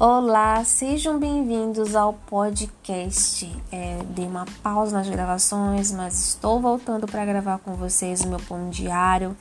Olá, 0.00 0.62
sejam 0.62 1.18
bem-vindos 1.18 1.96
ao 1.96 2.12
podcast. 2.12 3.50
É, 3.72 3.98
dei 4.10 4.26
uma 4.26 4.46
pausa 4.62 4.96
nas 4.96 5.08
gravações, 5.08 5.90
mas 5.90 6.28
estou 6.28 6.60
voltando 6.60 7.04
para 7.04 7.24
gravar 7.24 7.58
com 7.58 7.74
vocês 7.74 8.20
o 8.20 8.28
meu 8.28 8.38
pão 8.38 8.70
diário, 8.70 9.36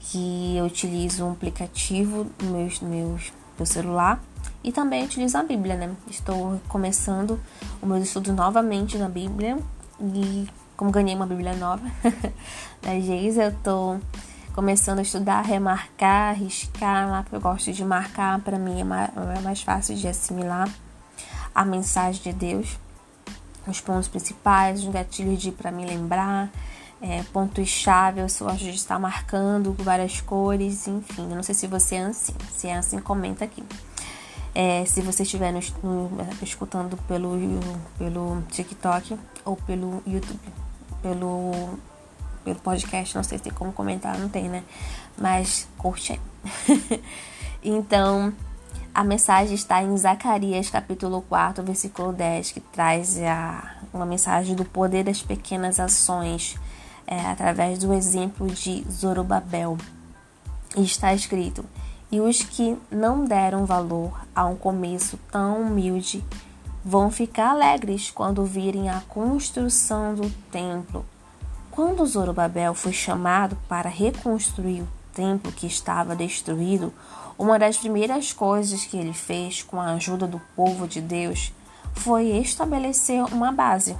que 0.00 0.56
eu 0.56 0.64
utilizo 0.64 1.26
um 1.26 1.32
aplicativo 1.32 2.26
no 2.42 2.52
meu, 2.52 2.70
meu, 2.80 3.18
meu 3.58 3.66
celular 3.66 4.18
e 4.64 4.72
também 4.72 5.04
utilizo 5.04 5.36
a 5.36 5.42
Bíblia, 5.42 5.76
né? 5.76 5.94
Estou 6.08 6.58
começando 6.68 7.38
o 7.82 7.86
meu 7.86 7.98
estudo 7.98 8.32
novamente 8.32 8.96
na 8.96 9.10
Bíblia 9.10 9.58
e 10.00 10.48
como 10.74 10.90
ganhei 10.90 11.14
uma 11.14 11.26
Bíblia 11.26 11.54
nova 11.54 11.84
da 12.80 12.98
Geisa, 12.98 13.42
eu 13.42 13.50
estou 13.50 14.00
começando 14.58 14.98
a 14.98 15.02
estudar, 15.02 15.42
remarcar, 15.42 16.34
riscar 16.34 17.08
lá, 17.08 17.22
porque 17.22 17.36
eu 17.36 17.40
gosto 17.40 17.72
de 17.72 17.84
marcar, 17.84 18.40
para 18.40 18.58
mim 18.58 18.80
é 18.80 18.82
mais, 18.82 19.08
é 19.36 19.40
mais 19.40 19.62
fácil 19.62 19.94
de 19.94 20.08
assimilar 20.08 20.68
a 21.54 21.64
mensagem 21.64 22.20
de 22.20 22.32
Deus, 22.32 22.76
os 23.68 23.80
pontos 23.80 24.08
principais, 24.08 24.82
os 24.82 24.92
gatilhos 24.92 25.40
de 25.40 25.52
para 25.52 25.70
me 25.70 25.86
lembrar, 25.86 26.50
é, 27.00 27.22
pontos-chave, 27.32 28.18
eu 28.18 28.26
gosto 28.26 28.64
de 28.64 28.70
estar 28.70 28.98
marcando 28.98 29.76
várias 29.78 30.20
cores, 30.20 30.88
enfim. 30.88 31.30
Eu 31.30 31.36
não 31.36 31.42
sei 31.44 31.54
se 31.54 31.68
você 31.68 31.94
é 31.94 32.06
assim, 32.06 32.34
se 32.50 32.66
é 32.66 32.76
assim, 32.76 32.98
comenta 32.98 33.44
aqui. 33.44 33.62
É, 34.56 34.84
se 34.86 35.00
você 35.02 35.22
estiver 35.22 35.52
no, 35.52 35.60
no, 35.84 36.10
escutando 36.42 36.96
pelo, 37.06 37.38
pelo 37.96 38.42
TikTok 38.50 39.16
ou 39.44 39.54
pelo 39.54 40.02
YouTube, 40.04 40.40
pelo 41.00 41.78
pelo 42.48 42.60
podcast, 42.60 43.14
não 43.14 43.22
sei 43.22 43.38
se 43.38 43.44
tem 43.44 43.52
como 43.52 43.72
comentar, 43.72 44.18
não 44.18 44.28
tem, 44.28 44.48
né? 44.48 44.62
Mas 45.16 45.68
curte 45.76 46.12
aí. 46.12 47.02
então, 47.62 48.32
a 48.94 49.04
mensagem 49.04 49.54
está 49.54 49.82
em 49.82 49.96
Zacarias, 49.96 50.70
capítulo 50.70 51.22
4, 51.28 51.62
versículo 51.62 52.12
10, 52.12 52.52
que 52.52 52.60
traz 52.60 53.18
a, 53.18 53.76
uma 53.92 54.06
mensagem 54.06 54.54
do 54.54 54.64
poder 54.64 55.04
das 55.04 55.20
pequenas 55.20 55.78
ações 55.78 56.56
é, 57.06 57.20
através 57.26 57.78
do 57.78 57.92
exemplo 57.92 58.46
de 58.46 58.84
Zorobabel. 58.90 59.76
E 60.76 60.82
está 60.82 61.12
escrito: 61.12 61.64
E 62.10 62.20
os 62.20 62.42
que 62.42 62.78
não 62.90 63.24
deram 63.24 63.66
valor 63.66 64.18
a 64.34 64.46
um 64.46 64.56
começo 64.56 65.18
tão 65.30 65.62
humilde 65.62 66.24
vão 66.84 67.10
ficar 67.10 67.50
alegres 67.50 68.10
quando 68.10 68.44
virem 68.44 68.88
a 68.88 69.00
construção 69.08 70.14
do 70.14 70.30
templo 70.50 71.04
quando 71.78 72.04
Zorobabel 72.04 72.74
foi 72.74 72.92
chamado 72.92 73.56
para 73.68 73.88
reconstruir 73.88 74.80
o 74.80 74.88
templo 75.14 75.52
que 75.52 75.64
estava 75.64 76.16
destruído, 76.16 76.92
uma 77.38 77.56
das 77.56 77.76
primeiras 77.76 78.32
coisas 78.32 78.84
que 78.84 78.96
ele 78.96 79.12
fez 79.12 79.62
com 79.62 79.80
a 79.80 79.92
ajuda 79.92 80.26
do 80.26 80.40
povo 80.56 80.88
de 80.88 81.00
Deus 81.00 81.52
foi 81.94 82.30
estabelecer 82.30 83.22
uma 83.32 83.52
base. 83.52 83.96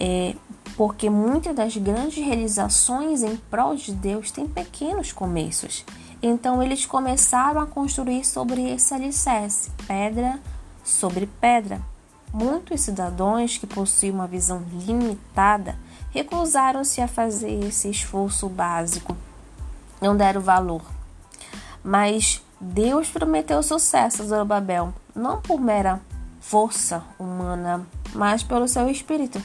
É, 0.00 0.34
porque 0.78 1.10
muitas 1.10 1.54
das 1.54 1.76
grandes 1.76 2.24
realizações 2.24 3.22
em 3.22 3.36
prol 3.36 3.76
de 3.76 3.92
Deus 3.92 4.30
têm 4.30 4.48
pequenos 4.48 5.12
começos. 5.12 5.84
Então 6.22 6.62
eles 6.62 6.86
começaram 6.86 7.60
a 7.60 7.66
construir 7.66 8.24
sobre 8.24 8.66
esse 8.70 8.94
alicerce, 8.94 9.70
pedra 9.86 10.40
sobre 10.82 11.26
pedra. 11.38 11.82
Muitos 12.38 12.82
cidadãos 12.82 13.56
que 13.56 13.66
possuem 13.66 14.12
uma 14.12 14.26
visão 14.26 14.62
limitada 14.70 15.74
recusaram-se 16.10 17.00
a 17.00 17.08
fazer 17.08 17.64
esse 17.64 17.88
esforço 17.88 18.46
básico, 18.46 19.16
não 20.02 20.14
deram 20.14 20.42
valor. 20.42 20.82
Mas 21.82 22.44
Deus 22.60 23.08
prometeu 23.08 23.62
sucesso 23.62 24.20
a 24.20 24.26
Zorobabel, 24.26 24.92
não 25.14 25.40
por 25.40 25.58
mera 25.58 25.98
força 26.38 27.02
humana, 27.18 27.86
mas 28.14 28.42
pelo 28.42 28.68
seu 28.68 28.90
espírito. 28.90 29.42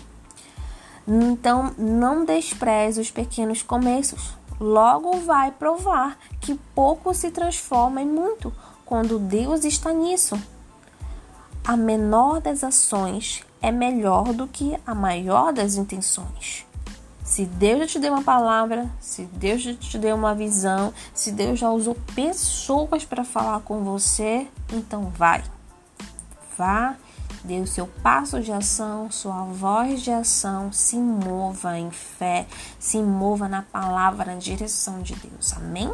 Então, 1.08 1.74
não 1.78 2.26
despreze 2.26 3.00
os 3.00 3.10
pequenos 3.10 3.62
começos. 3.62 4.34
Logo 4.60 5.22
vai 5.22 5.50
provar 5.50 6.18
que 6.42 6.56
pouco 6.76 7.14
se 7.14 7.32
transforma 7.32 8.02
em 8.02 8.06
muito 8.06 8.54
quando 8.86 9.18
Deus 9.18 9.64
está 9.64 9.94
nisso. 9.94 10.38
A 11.64 11.78
menor 11.78 12.42
das 12.42 12.64
ações 12.64 13.44
é 13.62 13.72
melhor 13.72 14.34
do 14.34 14.48
que 14.48 14.76
a 14.86 14.96
maior 14.96 15.54
das 15.54 15.76
intenções. 15.76 16.66
Se 17.24 17.46
Deus 17.46 17.82
já 17.82 17.88
te 17.88 18.00
deu 18.00 18.14
uma 18.14 18.24
palavra, 18.24 18.90
se 19.00 19.24
Deus 19.26 19.62
já 19.62 19.74
te 19.76 19.98
deu 20.00 20.16
uma 20.16 20.34
visão, 20.34 20.92
se 21.14 21.32
Deus 21.32 21.60
já 21.60 21.70
usou 21.70 21.96
pessoas 22.16 23.06
para 23.06 23.24
falar 23.24 23.62
com 23.62 23.84
você, 23.84 24.48
então 24.74 25.12
vai. 25.16 25.44
Vá, 26.58 26.96
dê 27.44 27.60
o 27.60 27.68
seu 27.68 27.86
passo 27.86 28.42
de 28.42 28.52
ação, 28.52 29.12
sua 29.12 29.44
voz 29.46 30.02
de 30.02 30.12
ação, 30.12 30.74
se 30.74 30.98
mova 30.98 31.78
em 31.78 31.92
fé, 31.92 32.48
se 32.80 32.98
mova 32.98 33.48
na 33.48 33.62
palavra, 33.62 34.34
na 34.34 34.40
direção 34.40 35.02
de 35.02 35.14
Deus. 35.16 35.54
Amém? 35.54 35.94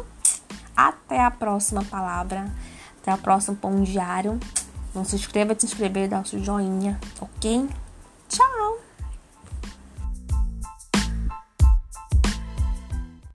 Até 0.74 1.22
a 1.22 1.30
próxima 1.30 1.84
palavra, 1.84 2.50
até 3.02 3.14
o 3.14 3.18
próximo 3.18 3.56
pão 3.56 3.82
diário. 3.82 4.40
Não 4.94 5.04
se 5.04 5.16
inscreva, 5.16 5.54
se 5.58 5.66
inscrever, 5.66 6.08
dá 6.08 6.20
o 6.20 6.26
seu 6.26 6.42
joinha, 6.42 6.98
ok? 7.20 7.68
Tchau! 8.28 8.87